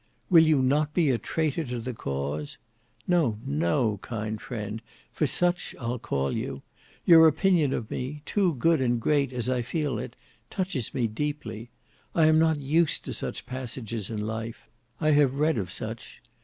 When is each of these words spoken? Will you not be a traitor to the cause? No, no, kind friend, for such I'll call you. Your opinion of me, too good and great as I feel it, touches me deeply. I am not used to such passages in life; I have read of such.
Will 0.31 0.43
you 0.43 0.63
not 0.63 0.95
be 0.95 1.11
a 1.11 1.19
traitor 1.19 1.63
to 1.65 1.79
the 1.79 1.93
cause? 1.93 2.57
No, 3.07 3.37
no, 3.45 3.99
kind 4.01 4.41
friend, 4.41 4.81
for 5.11 5.27
such 5.27 5.75
I'll 5.79 5.99
call 5.99 6.31
you. 6.31 6.63
Your 7.05 7.27
opinion 7.27 7.71
of 7.71 7.91
me, 7.91 8.23
too 8.25 8.55
good 8.55 8.81
and 8.81 8.99
great 8.99 9.31
as 9.31 9.47
I 9.47 9.61
feel 9.61 9.99
it, 9.99 10.15
touches 10.49 10.95
me 10.95 11.05
deeply. 11.05 11.69
I 12.15 12.25
am 12.25 12.39
not 12.39 12.57
used 12.57 13.05
to 13.05 13.13
such 13.13 13.45
passages 13.45 14.09
in 14.09 14.25
life; 14.25 14.67
I 14.99 15.11
have 15.11 15.35
read 15.35 15.59
of 15.59 15.71
such. 15.71 16.23